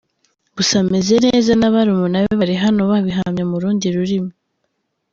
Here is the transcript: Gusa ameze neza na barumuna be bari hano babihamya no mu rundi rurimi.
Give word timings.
Gusa 0.57 0.73
ameze 0.83 1.15
neza 1.25 1.51
na 1.59 1.69
barumuna 1.73 2.17
be 2.23 2.33
bari 2.41 2.55
hano 2.63 2.81
babihamya 2.91 3.43
no 3.43 3.49
mu 3.51 3.57
rundi 3.61 3.85
rurimi. 3.95 4.31